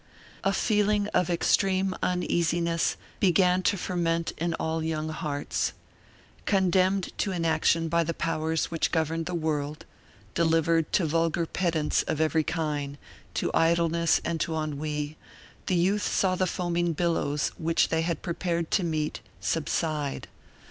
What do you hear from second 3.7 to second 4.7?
ferment in